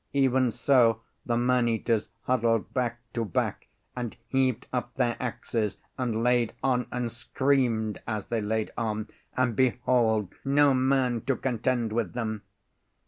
Even 0.13 0.49
so 0.49 1.01
the 1.27 1.37
man 1.37 1.67
eaters 1.67 2.09
huddled 2.23 2.73
back 2.73 3.01
to 3.13 3.23
back, 3.23 3.67
and 3.95 4.17
heaved 4.29 4.65
up 4.73 4.95
their 4.95 5.15
axes, 5.19 5.77
and 5.95 6.23
laid 6.23 6.53
on, 6.63 6.87
and 6.91 7.11
screamed 7.11 8.01
as 8.07 8.25
they 8.25 8.41
laid 8.41 8.71
on, 8.75 9.09
and 9.37 9.55
behold! 9.55 10.33
no 10.43 10.73
man 10.73 11.21
to 11.21 11.35
contend 11.35 11.93
with 11.93 12.13
them! 12.13 12.41